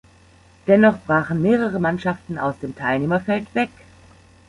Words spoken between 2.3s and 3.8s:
aus dem Teilnehmerfeld weg.